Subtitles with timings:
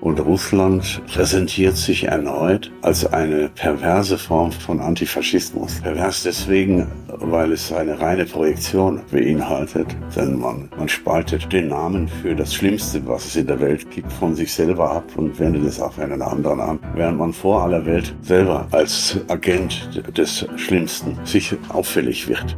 [0.00, 5.80] Und Russland präsentiert sich erneut als eine perverse Form von Antifaschismus.
[5.82, 9.94] Pervers deswegen, weil es eine reine Projektion beinhaltet.
[10.16, 14.10] Denn man, man spaltet den Namen für das Schlimmste, was es in der Welt gibt,
[14.10, 16.78] von sich selber ab und wendet es auf einen anderen an.
[16.94, 22.56] Während man vor aller Welt selber als Agent des Schlimmsten sich auffällig wird.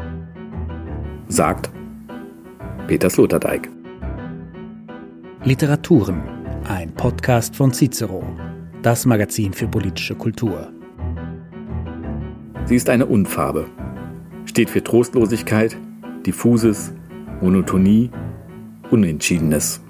[1.27, 1.71] Sagt
[2.86, 3.68] Peter Sloterdijk.
[5.45, 8.22] Literaturen ein Podcast von Cicero,
[8.82, 10.72] das Magazin für politische Kultur.
[12.66, 13.66] Sie ist eine Unfarbe,
[14.44, 15.76] steht für Trostlosigkeit,
[16.25, 16.93] Diffuses,
[17.40, 18.11] Monotonie,
[18.90, 19.80] Unentschiedenes.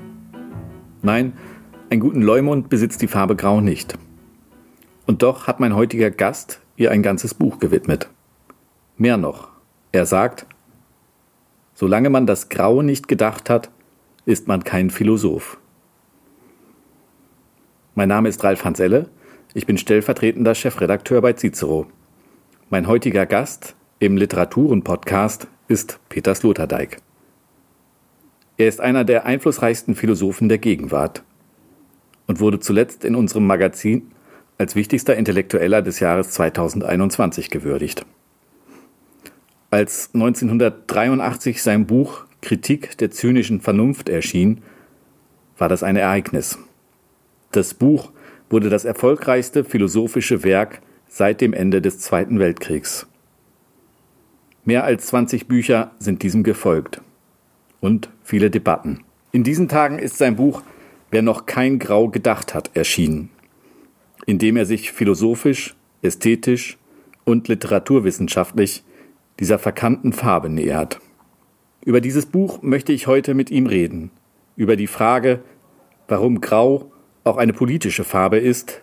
[1.03, 1.35] Nein,
[1.91, 3.99] einen guten Leumund besitzt die Farbe Grau nicht.
[5.07, 8.09] Und doch hat mein heutiger Gast ihr ein ganzes Buch gewidmet.
[8.97, 9.49] Mehr noch,
[9.93, 10.47] er sagt,
[11.75, 13.71] solange man das Grau nicht gedacht hat,
[14.25, 15.59] ist man kein Philosoph.
[17.95, 19.11] Mein Name ist Ralf Hanselle.
[19.53, 21.87] Ich bin stellvertretender Chefredakteur bei Cicero.
[22.71, 27.03] Mein heutiger Gast im Literaturen-Podcast ist Peter Sloterdijk.
[28.57, 31.23] Er ist einer der einflussreichsten Philosophen der Gegenwart
[32.27, 34.11] und wurde zuletzt in unserem Magazin
[34.57, 38.07] als wichtigster Intellektueller des Jahres 2021 gewürdigt.
[39.71, 44.63] Als 1983 sein Buch Kritik der zynischen Vernunft erschien,
[45.59, 46.59] war das ein Ereignis.
[47.53, 48.13] Das Buch
[48.49, 53.07] wurde das erfolgreichste philosophische Werk seit dem Ende des Zweiten Weltkriegs.
[54.65, 57.03] Mehr als 20 Bücher sind diesem gefolgt
[57.81, 59.05] und viele Debatten.
[59.33, 60.63] In diesen Tagen ist sein Buch
[61.11, 63.29] Wer noch kein Grau gedacht hat erschienen,
[64.25, 66.79] in dem er sich philosophisch, ästhetisch
[67.25, 68.83] und literaturwissenschaftlich
[69.39, 71.01] dieser verkannten Farbe nähert.
[71.85, 74.11] Über dieses Buch möchte ich heute mit ihm reden,
[74.57, 75.41] über die Frage,
[76.09, 76.92] warum Grau
[77.25, 78.83] auch eine politische Farbe ist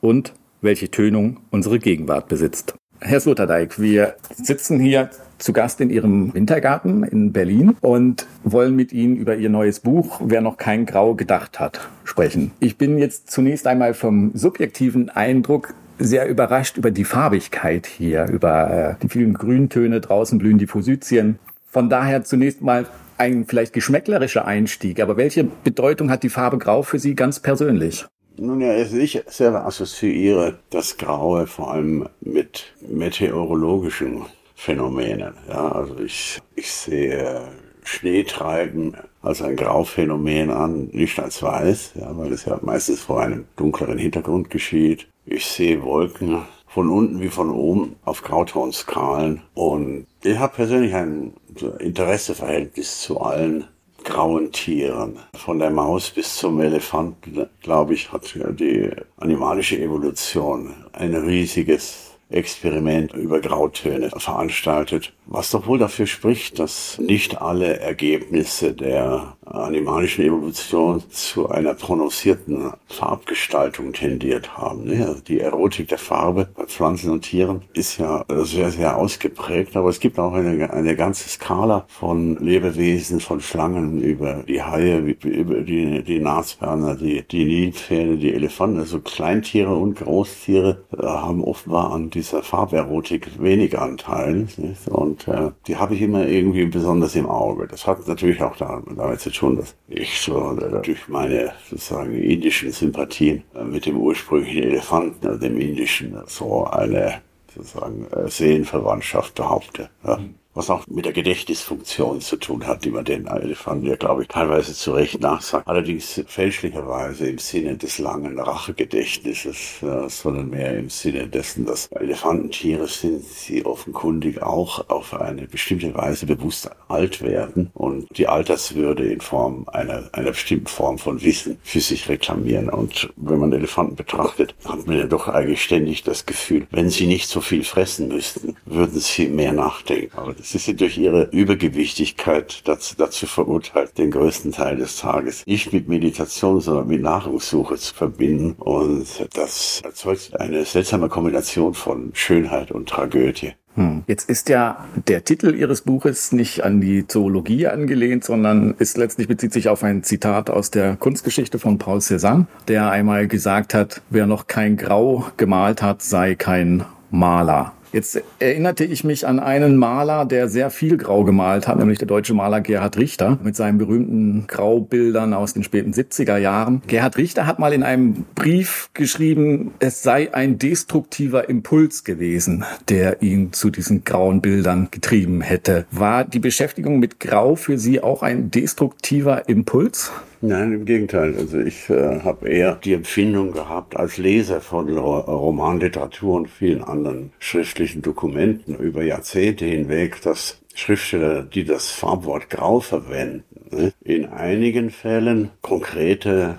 [0.00, 2.74] und welche Tönung unsere Gegenwart besitzt.
[3.00, 8.92] Herr Sloterdijk, wir sitzen hier zu Gast in Ihrem Wintergarten in Berlin und wollen mit
[8.92, 12.52] Ihnen über Ihr neues Buch Wer noch kein Grau gedacht hat sprechen.
[12.60, 18.70] Ich bin jetzt zunächst einmal vom subjektiven Eindruck sehr überrascht über die Farbigkeit hier, über
[18.70, 20.00] äh, die vielen Grüntöne.
[20.00, 21.38] Draußen blühen die Fusizien.
[21.72, 22.84] Von daher zunächst mal
[23.16, 28.04] ein vielleicht geschmäcklerischer Einstieg, aber welche Bedeutung hat die Farbe Grau für Sie ganz persönlich?
[28.36, 35.32] Nun ja, also ich selber assoziiere das Graue vor allem mit meteorologischen Phänomenen.
[35.48, 37.40] Ja, also ich, ich sehe
[37.84, 43.46] Schneetreiben als ein Grauphänomen an, nicht als weiß, ja, weil es ja meistens vor einem
[43.56, 45.08] dunkleren Hintergrund geschieht.
[45.24, 51.34] Ich sehe Wolken von unten wie von oben auf Grautonskalen und ich habe persönlich ein
[51.80, 53.68] Interesseverhältnis zu allen
[54.04, 55.18] grauen Tieren.
[55.34, 63.12] Von der Maus bis zum Elefanten, glaube ich, hat die animalische Evolution ein riesiges Experiment
[63.14, 71.02] über Grautöne veranstaltet, was doch wohl dafür spricht, dass nicht alle Ergebnisse der animalischen Evolution
[71.10, 74.90] zu einer prononcierten Farbgestaltung tendiert haben.
[74.90, 79.90] Also die Erotik der Farbe bei Pflanzen und Tieren ist ja sehr, sehr ausgeprägt, aber
[79.90, 85.60] es gibt auch eine, eine ganze Skala von Lebewesen, von Schlangen über die Haie, über
[85.60, 91.92] die, die Nashörner, die, die Nilpferde, die Elefanten, also Kleintiere und Großtiere äh, haben offenbar
[91.92, 94.46] an dieser Farberotik weniger Anteil.
[94.88, 97.66] Und äh, die habe ich immer irgendwie besonders im Auge.
[97.66, 102.72] Das hat natürlich auch damit zu tun, dass ich so äh, durch meine sozusagen indischen
[102.72, 107.20] Sympathien äh, mit dem ursprünglichen Elefanten, also dem indischen, so eine
[107.54, 109.90] sozusagen äh, Seelenverwandtschaft behaupte.
[110.04, 110.18] Ja.
[110.18, 114.22] Mhm was auch mit der Gedächtnisfunktion zu tun hat, die man den Elefanten ja, glaube
[114.22, 115.66] ich, teilweise zu Recht nachsagt.
[115.66, 122.86] Allerdings fälschlicherweise im Sinne des langen Rachegedächtnisses, ja, sondern mehr im Sinne dessen, dass Elefantentiere
[122.86, 129.20] sind, sie offenkundig auch auf eine bestimmte Weise bewusst alt werden und die Alterswürde in
[129.20, 132.68] Form einer, einer bestimmten Form von Wissen für sich reklamieren.
[132.68, 137.06] Und wenn man Elefanten betrachtet, hat man ja doch eigentlich ständig das Gefühl, wenn sie
[137.06, 140.16] nicht so viel fressen müssten, würden sie mehr nachdenken.
[140.16, 145.72] Aber Sie sind durch ihre Übergewichtigkeit dazu, dazu verurteilt, den größten Teil des Tages nicht
[145.72, 148.54] mit Meditation, sondern mit Nahrungssuche zu verbinden.
[148.58, 153.52] Und das erzeugt eine seltsame Kombination von Schönheit und Tragödie.
[153.74, 154.04] Hm.
[154.06, 159.28] Jetzt ist ja der Titel Ihres Buches nicht an die Zoologie angelehnt, sondern ist letztlich
[159.28, 164.02] bezieht sich auf ein Zitat aus der Kunstgeschichte von Paul Cézanne, der einmal gesagt hat,
[164.10, 167.72] wer noch kein Grau gemalt hat, sei kein Maler.
[167.92, 172.08] Jetzt erinnerte ich mich an einen Maler, der sehr viel grau gemalt hat, nämlich der
[172.08, 176.80] deutsche Maler Gerhard Richter mit seinen berühmten Graubildern aus den späten 70er Jahren.
[176.86, 183.20] Gerhard Richter hat mal in einem Brief geschrieben, es sei ein destruktiver Impuls gewesen, der
[183.20, 185.84] ihn zu diesen grauen Bildern getrieben hätte.
[185.90, 190.10] War die Beschäftigung mit Grau für Sie auch ein destruktiver Impuls?
[190.44, 191.36] Nein, im Gegenteil.
[191.36, 197.32] Also ich äh, habe eher die Empfindung gehabt als Leser von Romanliteratur und vielen anderen
[197.38, 204.90] schriftlichen Dokumenten über Jahrzehnte hinweg, dass Schriftsteller, die das Farbwort Grau verwenden, ne, in einigen
[204.90, 206.56] Fällen konkrete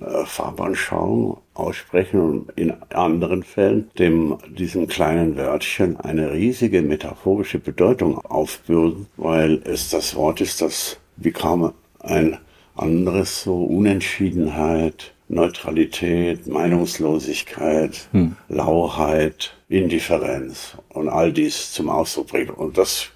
[0.00, 8.16] äh, Farbanschauungen aussprechen und in anderen Fällen dem diesem kleinen Wörtchen eine riesige metaphorische Bedeutung
[8.16, 12.38] aufbürden, weil es das Wort ist, das wie kaum ein
[12.76, 18.36] anderes so Unentschiedenheit, Neutralität, Meinungslosigkeit, hm.
[18.48, 22.50] Lauheit, Indifferenz und all dies zum Ausdruck bringt.
[22.50, 23.08] Und das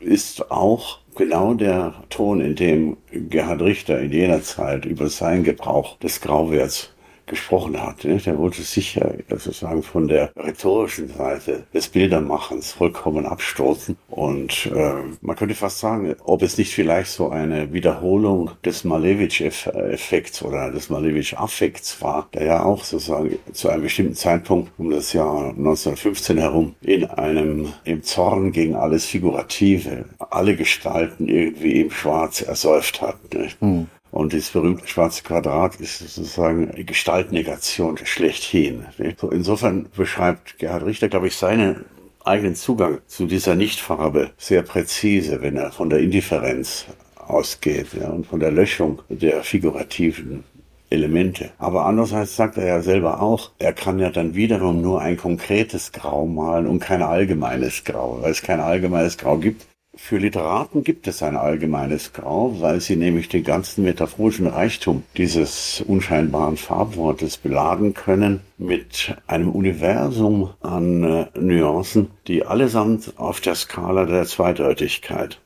[0.00, 5.98] ist auch genau der Ton, in dem Gerhard Richter in jener Zeit über seinen Gebrauch
[5.98, 6.91] des Grauwerts
[7.26, 8.04] gesprochen hat.
[8.04, 8.16] Ne?
[8.18, 13.96] Der wollte sicher sozusagen von der rhetorischen Seite des Bildermachens vollkommen abstoßen.
[14.08, 20.42] Und äh, man könnte fast sagen, ob es nicht vielleicht so eine Wiederholung des Malevich-Effekts
[20.42, 25.50] oder des Malevich-Affekts war, der ja auch sozusagen zu einem bestimmten Zeitpunkt um das Jahr
[25.50, 33.00] 1915 herum in einem im Zorn gegen alles Figurative, alle Gestalten irgendwie im Schwarz ersäuft
[33.00, 33.16] hat.
[33.32, 33.48] Ne?
[33.60, 33.86] Hm.
[34.12, 38.84] Und das berühmte schwarze Quadrat ist sozusagen Gestaltnegation schlechthin.
[39.30, 41.86] Insofern beschreibt Gerhard Richter, glaube ich, seinen
[42.22, 46.84] eigenen Zugang zu dieser Nichtfarbe sehr präzise, wenn er von der Indifferenz
[47.16, 50.44] ausgeht ja, und von der Löschung der figurativen
[50.90, 51.50] Elemente.
[51.58, 55.90] Aber andererseits sagt er ja selber auch, er kann ja dann wiederum nur ein konkretes
[55.90, 59.66] Grau malen und kein allgemeines Grau, weil es kein allgemeines Grau gibt,
[60.04, 65.80] für Literaten gibt es ein allgemeines Grau, weil sie nämlich den ganzen metaphorischen Reichtum dieses
[65.86, 74.04] unscheinbaren Farbwortes beladen können mit einem Universum an äh, Nuancen, die allesamt auf der Skala
[74.04, 75.40] der Zweideutigkeit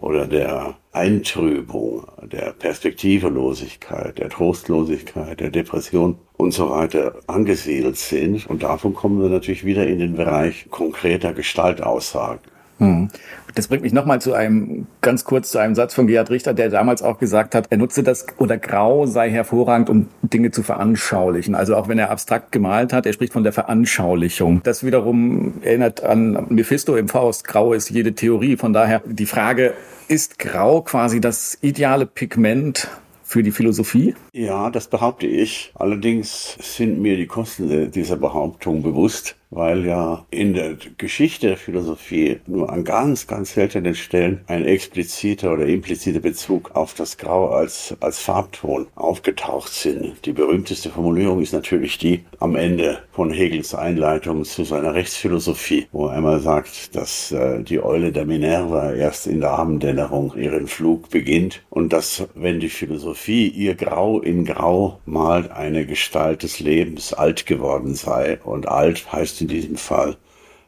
[0.00, 8.50] oder der Eintrübung, der Perspektivelosigkeit, der Trostlosigkeit, der Depression und so weiter angesiedelt sind.
[8.50, 12.51] Und davon kommen wir natürlich wieder in den Bereich konkreter Gestaltaussagen.
[12.82, 13.08] Hm.
[13.54, 16.70] Das bringt mich nochmal zu einem, ganz kurz zu einem Satz von Gerhard Richter, der
[16.70, 21.54] damals auch gesagt hat, er nutze das oder Grau sei hervorragend, um Dinge zu veranschaulichen.
[21.54, 24.62] Also auch wenn er abstrakt gemalt hat, er spricht von der Veranschaulichung.
[24.62, 27.44] Das wiederum erinnert an Mephisto im Faust.
[27.44, 28.56] Grau ist jede Theorie.
[28.56, 29.74] Von daher die Frage,
[30.08, 32.88] ist Grau quasi das ideale Pigment
[33.22, 34.14] für die Philosophie?
[34.32, 35.72] Ja, das behaupte ich.
[35.74, 42.40] Allerdings sind mir die Kosten dieser Behauptung bewusst weil ja in der Geschichte der Philosophie
[42.46, 47.94] nur an ganz, ganz seltenen Stellen ein expliziter oder impliziter Bezug auf das Grau als,
[48.00, 50.24] als Farbton aufgetaucht sind.
[50.24, 56.06] Die berühmteste Formulierung ist natürlich die am Ende von Hegels Einleitung zu seiner Rechtsphilosophie, wo
[56.06, 61.10] er einmal sagt, dass äh, die Eule der Minerva erst in der Abenddämmerung ihren Flug
[61.10, 67.12] beginnt und dass, wenn die Philosophie ihr Grau in Grau malt, eine Gestalt des Lebens
[67.12, 70.16] alt geworden sei und alt heißt in diesem Fall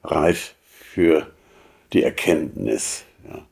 [0.03, 1.27] reif für
[1.93, 3.05] die Erkenntnis.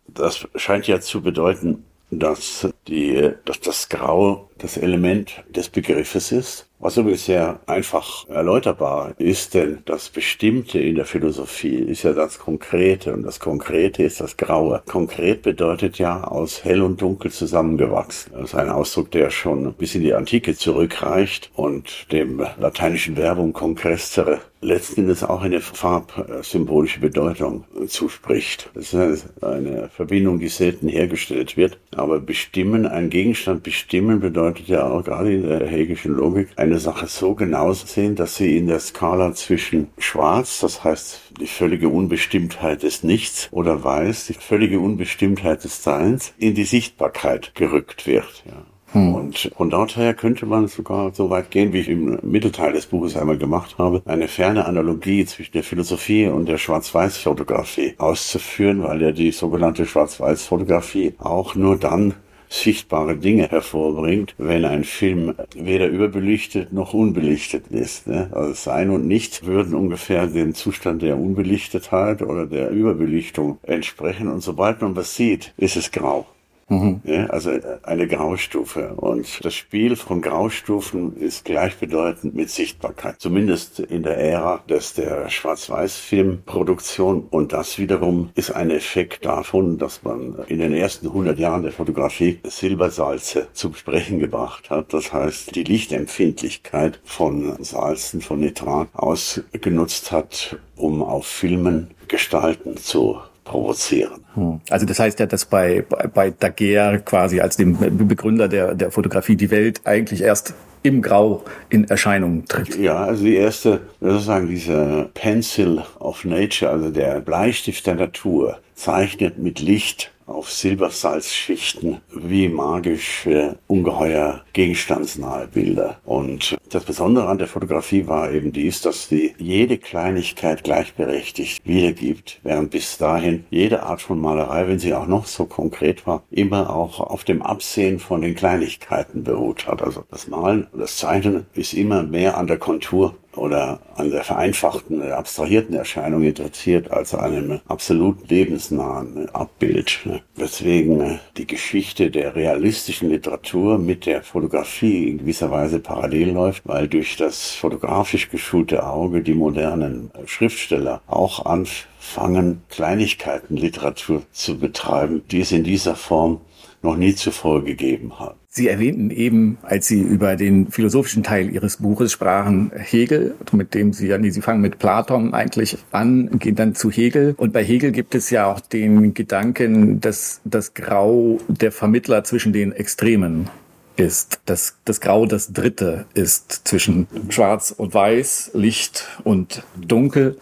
[0.07, 6.67] Das scheint ja zu bedeuten, dass, die, dass das Grau das Element des Begriffes ist
[6.82, 12.41] was übrigens sehr einfach erläuterbar ist, denn das Bestimmte in der Philosophie ist ja das
[12.41, 14.82] Konkrete und das Konkrete ist das Graue.
[14.87, 18.32] Konkret bedeutet ja aus hell und dunkel zusammengewachsen.
[18.32, 23.53] Das ist ein Ausdruck, der schon bis in die Antike zurückreicht und dem lateinischen Verbum
[23.53, 28.71] concrescere letzten Endes auch eine farbsymbolische Bedeutung zuspricht.
[28.75, 31.79] Das ist eine Verbindung, die selten hergestellt wird.
[31.95, 36.81] Aber bestimmen, ein Gegenstand bestimmen bedeutet ja auch gerade in der hegelischen Logik eine eine
[36.81, 41.91] Sache so genau sehen, dass sie in der Skala zwischen schwarz, das heißt die völlige
[41.91, 48.43] Unbestimmtheit des Nichts, oder weiß, die völlige Unbestimmtheit des Seins, in die Sichtbarkeit gerückt wird.
[48.47, 48.71] Ja.
[48.93, 49.15] Hm.
[49.15, 52.87] Und von dort her könnte man sogar so weit gehen, wie ich im Mittelteil des
[52.87, 59.01] Buches einmal gemacht habe, eine ferne Analogie zwischen der Philosophie und der Schwarz-Weiß-Fotografie auszuführen, weil
[59.03, 62.15] ja die sogenannte Schwarz-Weiß-Fotografie auch nur dann
[62.53, 68.06] sichtbare Dinge hervorbringt, wenn ein Film weder überbelichtet noch unbelichtet ist.
[68.06, 68.29] Ne?
[68.32, 74.29] Also Sein und Nichts würden ungefähr dem Zustand der Unbelichtetheit oder der Überbelichtung entsprechen.
[74.29, 76.27] Und sobald man was sieht, ist es grau.
[76.69, 77.01] Mhm.
[77.05, 77.51] Ja, also
[77.83, 78.95] eine Graustufe.
[78.95, 83.17] Und das Spiel von Graustufen ist gleichbedeutend mit Sichtbarkeit.
[83.19, 87.27] Zumindest in der Ära des der Schwarz-Weiß-Filmproduktion.
[87.31, 91.73] Und das wiederum ist ein Effekt davon, dass man in den ersten 100 Jahren der
[91.73, 94.93] Fotografie Silbersalze zum Sprechen gebracht hat.
[94.93, 103.21] Das heißt, die Lichtempfindlichkeit von Salzen, von Nitrat ausgenutzt hat, um auf Filmen Gestalten zu
[103.44, 104.25] provozieren.
[104.34, 104.61] Hm.
[104.70, 107.77] Also das heißt ja, dass bei, bei, bei Daguerre quasi als dem
[108.08, 112.77] Begründer der, der Fotografie die Welt eigentlich erst im Grau in Erscheinung tritt.
[112.77, 119.39] Ja, also die erste, sozusagen dieser Pencil of Nature, also der Bleistift der Natur, zeichnet
[119.39, 126.01] mit Licht auf Silbersalzschichten wie magische, ungeheuer gegenstandsnahe Bilder.
[126.05, 132.41] Und das Besondere an der Fotografie war eben dies, dass sie jede Kleinigkeit gleichberechtigt wiedergibt,
[132.43, 136.74] während bis dahin jede Art von Malerei, wenn sie auch noch so konkret war, immer
[136.74, 139.82] auch auf dem Absehen von den Kleinigkeiten beruht hat.
[139.82, 145.03] Also das Malen, das Zeichnen ist immer mehr an der Kontur oder an der vereinfachten,
[145.10, 150.01] abstrahierten Erscheinung interessiert als einem absolut lebensnahen Abbild.
[150.36, 156.62] Weswegen äh, die Geschichte der realistischen Literatur mit der Fotografie in gewisser Weise parallel läuft,
[156.67, 165.41] weil durch das fotografisch geschulte Auge die modernen Schriftsteller auch anfangen, Kleinigkeitenliteratur zu betreiben, die
[165.41, 166.41] es in dieser Form
[166.82, 168.36] noch nie zuvor gegeben hat.
[168.55, 173.94] Sie erwähnten eben, als Sie über den philosophischen Teil Ihres Buches sprachen, Hegel, mit dem
[173.94, 177.35] Sie ja, nee, Sie fangen mit Platon eigentlich an, gehen dann zu Hegel.
[177.39, 182.53] Und bei Hegel gibt es ja auch den Gedanken, dass das Grau der Vermittler zwischen
[182.53, 183.49] den Extremen
[183.97, 190.37] ist, dass das Grau das Dritte ist zwischen Schwarz und Weiß, Licht und Dunkel.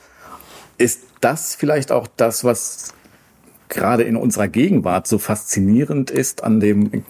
[0.78, 2.92] Ist das vielleicht auch das, was
[3.68, 7.04] gerade in unserer Gegenwart so faszinierend ist an dem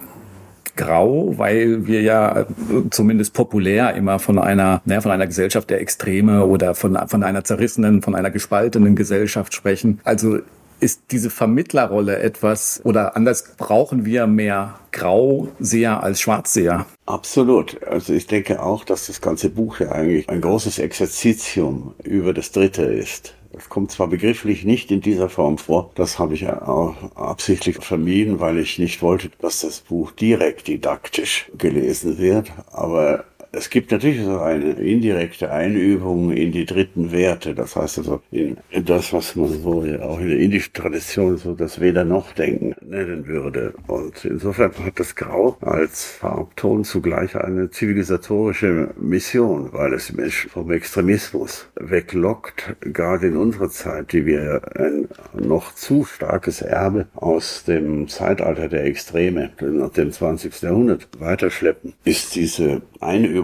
[0.75, 2.45] grau, weil wir ja
[2.89, 7.43] zumindest populär immer von einer, naja, von einer Gesellschaft der Extreme oder von, von einer
[7.43, 9.99] zerrissenen, von einer gespaltenen Gesellschaft sprechen.
[10.03, 10.39] Also
[10.81, 16.87] ist diese Vermittlerrolle etwas oder anders brauchen wir mehr Grauseher als Schwarzseher?
[17.05, 17.81] Absolut.
[17.83, 22.51] Also ich denke auch, dass das ganze Buch ja eigentlich ein großes Exerzitium über das
[22.51, 23.35] Dritte ist.
[23.53, 28.39] Das kommt zwar begrifflich nicht in dieser Form vor, das habe ich auch absichtlich vermieden,
[28.39, 34.23] weil ich nicht wollte, dass das Buch direkt didaktisch gelesen wird, aber es gibt natürlich
[34.23, 37.53] so eine indirekte Einübung in die dritten Werte.
[37.53, 41.81] Das heißt also in, das, was man so auch in der indischen Tradition so das
[41.81, 43.73] Weder-noch-Denken nennen würde.
[43.87, 50.71] Und insofern hat das Grau als Farbton zugleich eine zivilisatorische Mission, weil es Menschen vom
[50.71, 58.07] Extremismus weglockt, gerade in unserer Zeit, die wir ein noch zu starkes Erbe aus dem
[58.07, 60.61] Zeitalter der Extreme, nach dem 20.
[60.61, 63.40] Jahrhundert weiterschleppen, ist diese Einübung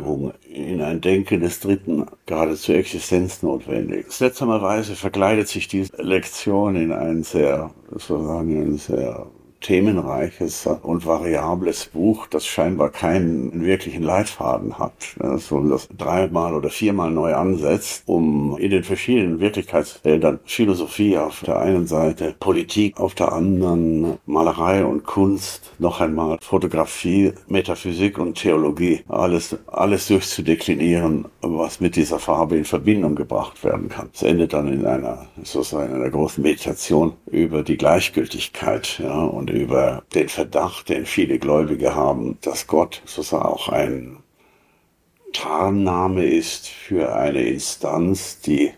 [0.49, 4.07] in ein Denken des Dritten geradezu existenznotwendig.
[4.09, 9.27] Seltsamerweise verkleidet sich diese Lektion in ein sehr, sozusagen, ein sehr
[9.61, 17.11] themenreiches und variables Buch, das scheinbar keinen wirklichen Leitfaden hat, so das dreimal oder viermal
[17.11, 23.33] neu ansetzt, um in den verschiedenen Wirklichkeitsfeldern Philosophie auf der einen Seite, Politik auf der
[23.33, 31.95] anderen, Malerei und Kunst, noch einmal Fotografie, Metaphysik und Theologie, alles, alles durchzudeklinieren, was mit
[31.95, 34.09] dieser Farbe in Verbindung gebracht werden kann.
[34.13, 39.55] Es endet dann in einer, sozusagen einer großen Meditation über die Gleichgültigkeit, ja, und und
[39.55, 44.17] über den Verdacht, den viele Gläubige haben, dass Gott sozusagen auch ein
[45.33, 48.71] Tarnname ist für eine Instanz, die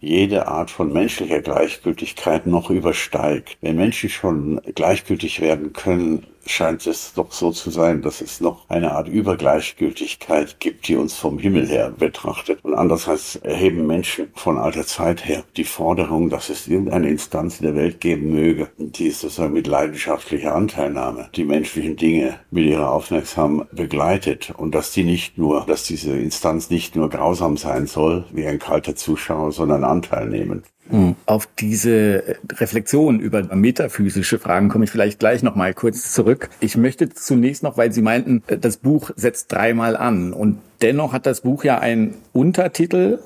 [0.00, 3.58] jede Art von menschlicher Gleichgültigkeit noch übersteigt.
[3.60, 8.68] Wenn Menschen schon gleichgültig werden können, scheint es doch so zu sein, dass es noch
[8.68, 12.58] eine Art Übergleichgültigkeit gibt, die uns vom Himmel her betrachtet.
[12.62, 17.66] Und andererseits erheben Menschen von alter Zeit her die Forderung, dass es irgendeine Instanz in
[17.66, 23.66] der Welt geben möge, die sozusagen mit leidenschaftlicher Anteilnahme die menschlichen Dinge mit ihrer Aufmerksam
[23.72, 28.46] begleitet und dass die nicht nur, dass diese Instanz nicht nur grausam sein soll, wie
[28.46, 30.62] ein kalter Zuschauer, sondern Anteil nehmen.
[30.90, 31.16] Mhm.
[31.26, 36.48] Auf diese Reflexion über metaphysische Fragen komme ich vielleicht gleich noch mal kurz zurück.
[36.60, 41.26] Ich möchte zunächst noch, weil Sie meinten, das Buch setzt dreimal an und dennoch hat
[41.26, 43.18] das Buch ja einen Untertitel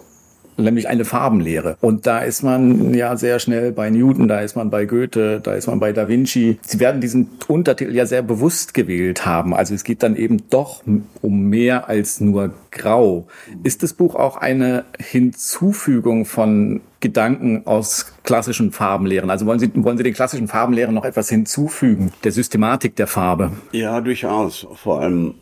[0.56, 1.76] nämlich eine Farbenlehre.
[1.80, 5.54] Und da ist man ja sehr schnell bei Newton, da ist man bei Goethe, da
[5.54, 6.58] ist man bei Da Vinci.
[6.62, 9.54] Sie werden diesen Untertitel ja sehr bewusst gewählt haben.
[9.54, 10.82] Also es geht dann eben doch
[11.20, 13.26] um mehr als nur Grau.
[13.62, 19.30] Ist das Buch auch eine Hinzufügung von Gedanken aus klassischen Farbenlehren?
[19.30, 23.52] Also wollen Sie, wollen Sie den klassischen Farbenlehren noch etwas hinzufügen, der Systematik der Farbe?
[23.72, 24.66] Ja, durchaus.
[24.74, 25.34] Vor allem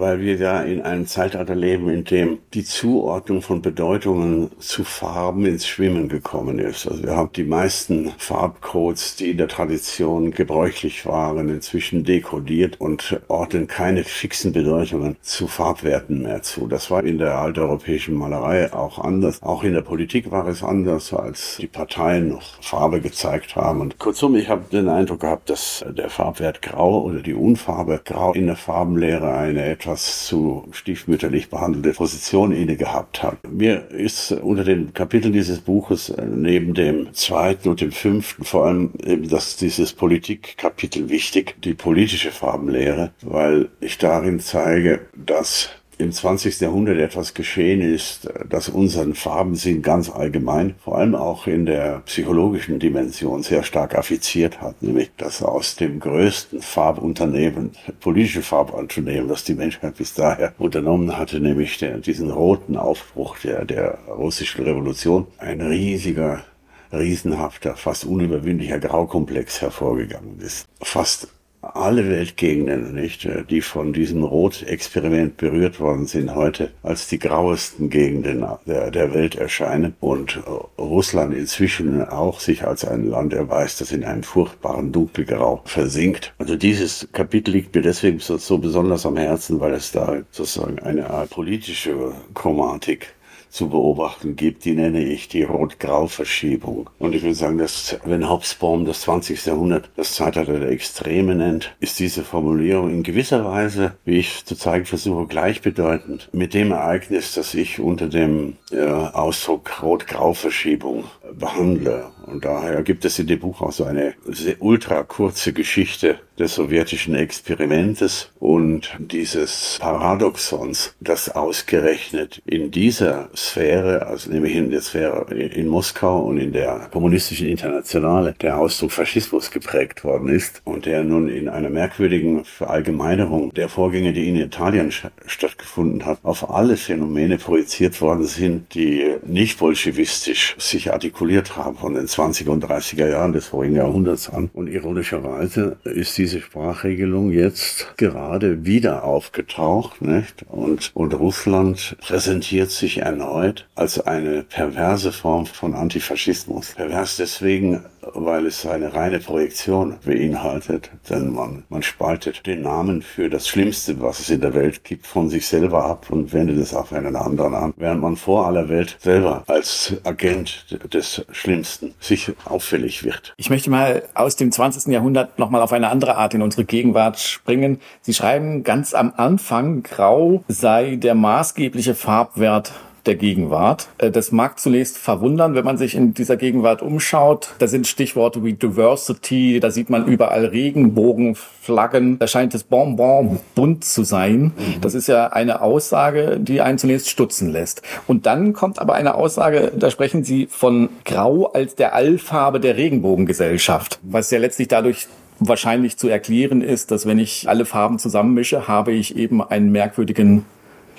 [0.00, 5.46] weil wir ja in einem Zeitalter leben, in dem die Zuordnung von Bedeutungen zu Farben
[5.46, 6.86] ins Schwimmen gekommen ist.
[6.86, 13.20] Also wir haben die meisten Farbcodes, die in der Tradition gebräuchlich waren, inzwischen dekodiert und
[13.28, 16.66] ordnen keine fixen Bedeutungen zu Farbwerten mehr zu.
[16.66, 19.42] Das war in der alteuropäischen Malerei auch anders.
[19.42, 23.80] Auch in der Politik war es anders, als die Parteien noch Farbe gezeigt haben.
[23.80, 28.32] Und kurzum, ich habe den Eindruck gehabt, dass der Farbwert Grau oder die Unfarbe Grau
[28.32, 33.38] in der Farbenlehre eine etwas zu stiefmütterlich behandelte Position inne gehabt hat.
[33.50, 38.66] Mir ist unter den Kapiteln dieses Buches äh, neben dem zweiten und dem fünften vor
[38.66, 45.70] allem eben das, dieses Politikkapitel wichtig, die politische Farbenlehre, weil ich darin zeige, dass
[46.02, 46.60] im 20.
[46.60, 52.78] Jahrhundert etwas geschehen ist, das unseren Farbensinn ganz allgemein, vor allem auch in der psychologischen
[52.78, 59.54] Dimension sehr stark affiziert hat, nämlich dass aus dem größten Farbunternehmen, politische Farbunternehmen, das die
[59.54, 65.60] Menschheit bis daher unternommen hatte, nämlich der, diesen roten Aufbruch der, der russischen Revolution, ein
[65.60, 66.44] riesiger
[66.92, 70.66] riesenhafter, fast unüberwindlicher Graukomplex hervorgegangen ist.
[70.82, 71.28] Fast
[71.62, 78.44] alle Weltgegenden, nicht, die von diesem Rot-Experiment berührt worden sind, heute als die grauesten Gegenden
[78.66, 80.40] der, der Welt erscheinen und
[80.78, 86.34] Russland inzwischen auch sich als ein Land erweist, das in einem furchtbaren Dunkelgrau versinkt.
[86.38, 90.80] Also dieses Kapitel liegt mir deswegen so, so besonders am Herzen, weil es da sozusagen
[90.80, 93.14] eine Art politische Chromatik
[93.52, 96.88] zu beobachten gibt, die nenne ich die Rot-Grau-Verschiebung.
[96.98, 99.44] Und ich will sagen, dass wenn Hobsbawm das 20.
[99.44, 104.56] Jahrhundert das Zeitalter der Extreme nennt, ist diese Formulierung in gewisser Weise, wie ich zu
[104.56, 111.04] zeigen versuche, gleichbedeutend mit dem Ereignis, das ich unter dem äh, Ausdruck Rot-Grau-Verschiebung
[111.38, 112.06] behandle.
[112.26, 114.14] Und daher gibt es in dem Buch auch so eine
[114.60, 124.30] ultra kurze Geschichte des sowjetischen Experimentes und dieses Paradoxons, das ausgerechnet in dieser Sphäre, also
[124.30, 130.04] nämlich in der Sphäre in Moskau und in der kommunistischen Internationale, der Ausdruck Faschismus geprägt
[130.04, 134.92] worden ist und der nun in einer merkwürdigen Verallgemeinerung der Vorgänge, die in Italien
[135.26, 141.94] stattgefunden hat, auf alle Phänomene projiziert worden sind, die nicht bolschewistisch sich artikuliert haben von
[141.94, 144.50] den 20er und 30er Jahren des vorigen Jahrhunderts an.
[144.52, 150.44] Und ironischerweise ist diese Sprachregelung jetzt gerade wieder aufgetaucht, nicht?
[150.48, 156.74] Und, und Russland präsentiert sich erneut als eine perverse Form von Antifaschismus.
[156.76, 163.28] Pervers deswegen, weil es eine reine Projektion beinhaltet, denn man, man spaltet den Namen für
[163.28, 166.74] das Schlimmste, was es in der Welt gibt, von sich selber ab und wendet es
[166.74, 172.32] auf einen anderen an, während man vor aller Welt selber als Agent des Schlimmsten sich
[172.44, 173.34] auffällig wird.
[173.36, 174.92] Ich möchte mal aus dem 20.
[174.92, 177.80] Jahrhundert nochmal auf eine andere Art in unsere Gegenwart springen.
[178.00, 182.72] Sie schreiben ganz am Anfang, Grau sei der maßgebliche Farbwert
[183.06, 183.88] der Gegenwart.
[183.98, 187.54] Äh, das mag zunächst verwundern, wenn man sich in dieser Gegenwart umschaut.
[187.58, 192.18] Da sind Stichworte wie Diversity, da sieht man überall Regenbogenflaggen.
[192.18, 194.52] Da scheint das Bonbon bunt zu sein.
[194.80, 197.82] Das ist ja eine Aussage, die einen zunächst stutzen lässt.
[198.06, 202.76] Und dann kommt aber eine Aussage, da sprechen Sie von Grau als der Allfarbe der
[202.76, 205.08] Regenbogengesellschaft, was ja letztlich dadurch
[205.48, 210.44] wahrscheinlich zu erklären ist, dass wenn ich alle Farben zusammenmische, habe ich eben einen merkwürdigen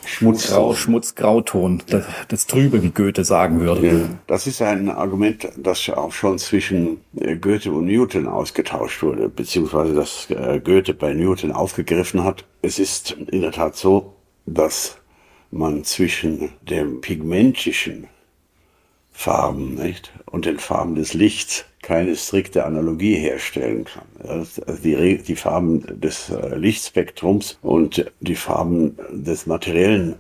[0.06, 3.88] Schmutzgrau, Schmutzgrauton, das, das Trübe, wie Goethe sagen würde.
[3.88, 9.30] Ja, das ist ein Argument, das auch schon zwischen äh, Goethe und Newton ausgetauscht wurde,
[9.30, 12.46] beziehungsweise das äh, Goethe bei Newton aufgegriffen hat.
[12.62, 14.14] Es ist in der Tat so,
[14.46, 14.98] dass
[15.52, 18.08] man zwischen dem pigmentischen
[19.12, 24.48] Farben nicht, und den Farben des Lichts keine strikte Analogie herstellen kann.
[24.84, 30.16] Die, die Farben des äh, Lichtspektrums und die Farben des materiellen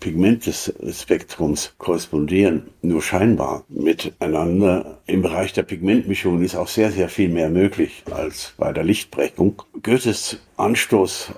[0.00, 4.98] Pigmentspektrums korrespondieren nur scheinbar miteinander.
[5.06, 9.62] Im Bereich der Pigmentmischung ist auch sehr, sehr viel mehr möglich als bei der Lichtbrechung.
[9.80, 11.32] Goethes Anstoß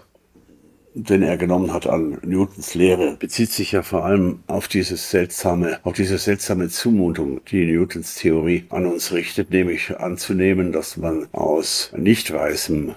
[0.94, 5.80] den er genommen hat an Newtons Lehre, bezieht sich ja vor allem auf dieses seltsame,
[5.82, 11.90] auf diese seltsame Zumutung, die Newtons Theorie an uns richtet, nämlich anzunehmen, dass man aus
[11.96, 12.94] nicht weißem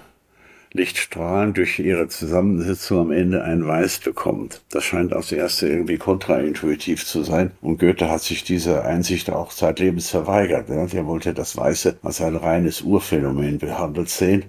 [0.72, 4.62] Lichtstrahlen durch ihre Zusammensetzung am Ende ein Weiß bekommt.
[4.70, 7.52] Das scheint aufs erste irgendwie kontraintuitiv zu sein.
[7.62, 10.68] Und Goethe hat sich diese Einsicht auch zeitlebens verweigert.
[10.68, 14.44] Er wollte das Weiße als ein reines Urphänomen behandelt sehen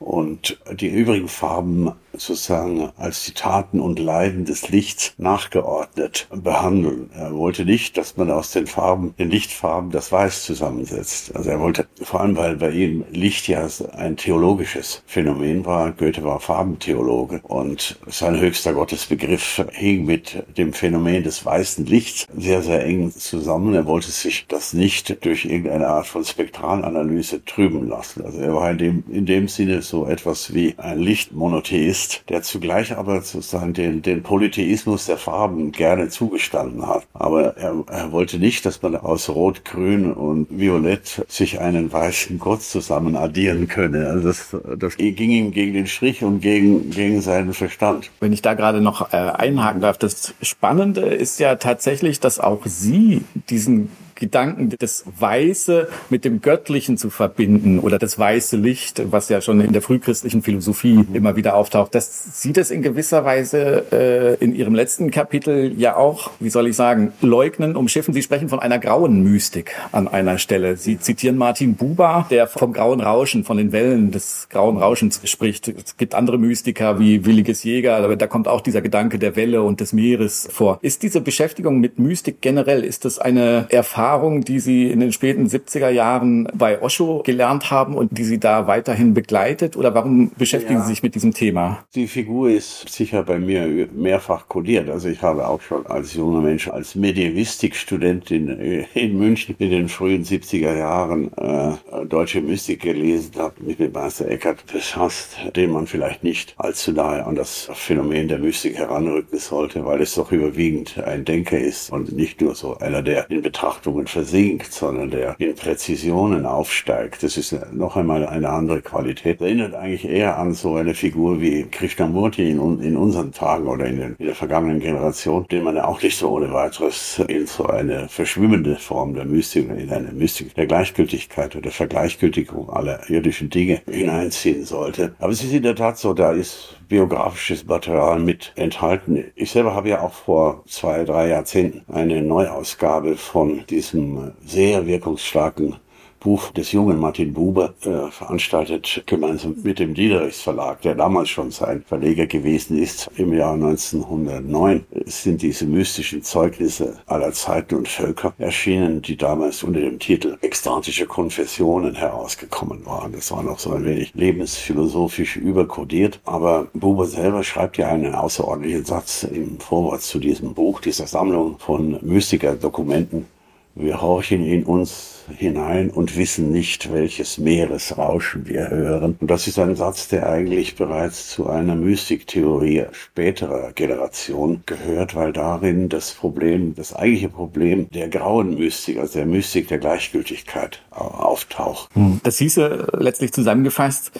[0.00, 7.10] und die übrigen Farben sozusagen als die Taten und Leiden des Lichts nachgeordnet behandeln.
[7.14, 11.34] Er wollte nicht, dass man aus den Farben, den Lichtfarben das Weiß zusammensetzt.
[11.34, 15.92] Also er wollte, vor allem weil bei ihm Licht ja ein theologisches Phänomen war.
[15.92, 22.62] Goethe war Farbentheologe und sein höchster Gottesbegriff hing mit dem Phänomen des weißen Lichts sehr,
[22.62, 23.74] sehr eng zusammen.
[23.74, 28.24] Er wollte sich das nicht durch irgendeine Art von Spektralanalyse trüben lassen.
[28.24, 32.96] Also er war in dem, in dem Sinne so etwas wie ein Lichtmonotheist, der zugleich
[32.96, 37.06] aber sozusagen den, den Polytheismus der Farben gerne zugestanden hat.
[37.14, 42.38] Aber er, er wollte nicht, dass man aus Rot, Grün und Violett sich einen weißen
[42.38, 44.08] Gott zusammen addieren könne.
[44.08, 48.10] Also das, das ging ihm gegen den Strich und gegen, gegen seinen Verstand.
[48.20, 52.66] Wenn ich da gerade noch äh, einhaken darf, das Spannende ist ja tatsächlich, dass auch
[52.66, 59.28] Sie diesen Gedanken, das Weiße mit dem Göttlichen zu verbinden oder das weiße Licht, was
[59.28, 61.94] ja schon in der frühchristlichen Philosophie immer wieder auftaucht.
[61.94, 66.68] Das sieht es in gewisser Weise äh, in Ihrem letzten Kapitel ja auch, wie soll
[66.68, 68.14] ich sagen, leugnen, umschiffen.
[68.14, 70.76] Sie sprechen von einer grauen Mystik an einer Stelle.
[70.76, 75.68] Sie zitieren Martin Buber, der vom grauen Rauschen, von den Wellen des grauen Rauschens spricht.
[75.68, 79.62] Es gibt andere Mystiker wie Williges Jäger, aber da kommt auch dieser Gedanke der Welle
[79.62, 80.78] und des Meeres vor.
[80.82, 85.12] Ist diese Beschäftigung mit Mystik generell, ist das eine Erfahrung, Erfahrung, die Sie in den
[85.12, 89.76] späten 70er Jahren bei Osho gelernt haben und die Sie da weiterhin begleitet?
[89.76, 90.84] Oder warum beschäftigen ja.
[90.84, 91.84] Sie sich mit diesem Thema?
[91.94, 94.90] Die Figur ist sicher bei mir mehrfach kodiert.
[94.90, 98.48] Also ich habe auch schon als junger Mensch, als Medievistikstudent in,
[98.94, 104.28] in München in den frühen 70er Jahren äh, deutsche Mystik gelesen, habe mich mit Meister
[104.28, 109.86] Eckhart befasst, den man vielleicht nicht allzu nahe an das Phänomen der Mystik heranrücken sollte,
[109.86, 113.99] weil es doch überwiegend ein Denker ist und nicht nur so einer, der in Betrachtungen
[114.00, 117.22] Berechnungen versinkt, sondern der in Präzisionen aufsteigt.
[117.22, 119.40] Das ist noch einmal eine andere Qualität.
[119.40, 123.98] Erinnert eigentlich eher an so eine Figur wie Krishnamurti in, in unseren Tagen oder in,
[123.98, 127.66] den, in der vergangenen Generation, den man ja auch nicht so ohne weiteres in so
[127.66, 133.82] eine verschwimmende Form der Mystik, in eine Mystik der Gleichgültigkeit oder Vergleichgültigung aller irdischen Dinge
[133.90, 135.14] hineinziehen sollte.
[135.18, 139.24] Aber es ist in der Tat so, da ist biografisches Material mit enthalten.
[139.36, 145.76] Ich selber habe ja auch vor zwei, drei Jahrzehnten eine Neuausgabe von diesem sehr wirkungsstarken
[146.20, 151.50] Buch des jungen Martin Buber äh, veranstaltet, gemeinsam mit dem Diederichs Verlag, der damals schon
[151.50, 153.10] sein Verleger gewesen ist.
[153.16, 159.80] Im Jahr 1909 sind diese mystischen Zeugnisse aller Zeiten und Völker erschienen, die damals unter
[159.80, 163.12] dem Titel Ekstatische Konfessionen herausgekommen waren.
[163.12, 168.84] Das war noch so ein wenig lebensphilosophisch überkodiert, aber Buber selber schreibt ja einen außerordentlichen
[168.84, 173.26] Satz im Vorwort zu diesem Buch, dieser Sammlung von Mystiker-Dokumenten,
[173.74, 179.16] wir horchen in uns hinein und wissen nicht, welches Meeresrauschen wir hören.
[179.20, 185.32] Und das ist ein Satz, der eigentlich bereits zu einer Mystiktheorie späterer Generation gehört, weil
[185.32, 191.90] darin das Problem, das eigentliche Problem der grauen Mystik, also der Mystik der Gleichgültigkeit auftaucht.
[192.22, 194.12] Das hieße letztlich zusammengefasst,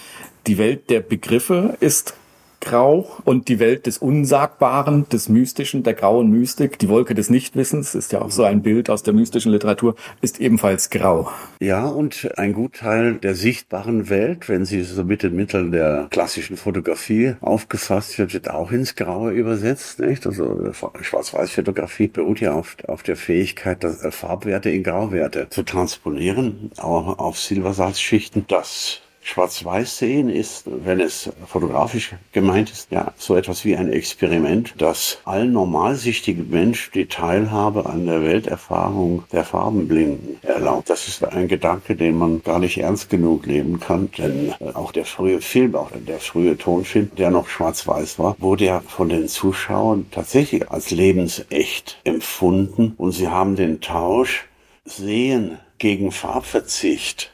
[0.47, 2.15] die Welt der Begriffe ist
[2.61, 7.95] grau und die Welt des Unsagbaren, des Mystischen, der grauen Mystik, die Wolke des Nichtwissens,
[7.95, 11.31] ist ja auch so ein Bild aus der mystischen Literatur, ist ebenfalls grau.
[11.61, 16.57] Ja, und ein Gutteil der sichtbaren Welt, wenn sie so mit den Mitteln der klassischen
[16.57, 20.27] Fotografie aufgefasst wird, wird auch ins Graue übersetzt, nicht?
[20.27, 26.71] Also Schwarz-Weiß-Fotografie beruht ja auf, auf der Fähigkeit, das, äh, Farbwerte in Grauwerte zu transponieren,
[26.77, 28.45] auch auf Silbersalzschichten.
[28.49, 34.75] Das Schwarz-Weiß sehen ist, wenn es fotografisch gemeint ist, ja, so etwas wie ein Experiment,
[34.79, 40.91] das allen normalsichtigen Mensch die Teilhabe an der Welterfahrung der Farbenblinden erlaubt.
[40.91, 44.93] Das ist ein Gedanke, den man gar nicht ernst genug leben kann, denn äh, auch
[44.93, 49.29] der frühe Film, auch der frühe Tonfilm, der noch schwarz-weiß war, wurde ja von den
[49.29, 54.47] Zuschauern tatsächlich als lebensecht empfunden und sie haben den Tausch
[54.85, 57.31] Sehen gegen Farbverzicht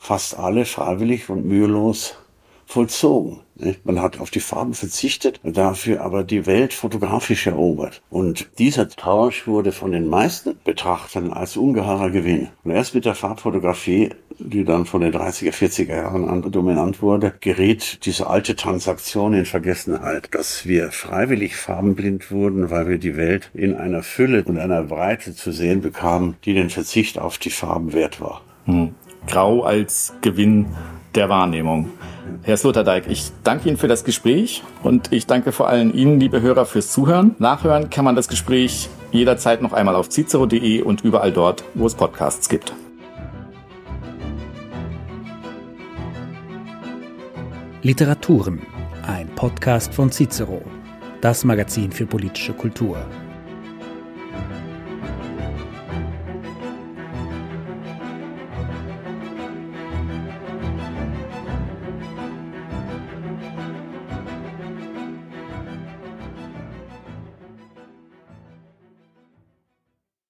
[0.00, 2.16] fast alle freiwillig und mühelos
[2.66, 3.40] vollzogen.
[3.84, 8.00] Man hat auf die Farben verzichtet, dafür aber die Welt fotografisch erobert.
[8.08, 12.48] Und dieser Tausch wurde von den meisten Betrachtern als ungeheurer Gewinn.
[12.64, 17.34] Und erst mit der Farbfotografie, die dann von den 30er, 40er Jahren an dominant wurde,
[17.40, 23.50] gerät diese alte Transaktion in Vergessenheit, dass wir freiwillig farbenblind wurden, weil wir die Welt
[23.52, 27.92] in einer Fülle und einer Breite zu sehen bekamen, die den Verzicht auf die Farben
[27.92, 28.40] wert war.
[28.64, 28.94] Hm.
[29.26, 30.66] Grau als Gewinn
[31.14, 31.90] der Wahrnehmung.
[32.42, 36.40] Herr Sloterdijk, ich danke Ihnen für das Gespräch und ich danke vor allem Ihnen, liebe
[36.40, 37.34] Hörer, fürs Zuhören.
[37.38, 41.94] Nachhören kann man das Gespräch jederzeit noch einmal auf cicero.de und überall dort, wo es
[41.94, 42.72] Podcasts gibt.
[47.82, 48.60] Literaturen,
[49.06, 50.62] ein Podcast von Cicero,
[51.20, 52.98] das Magazin für politische Kultur.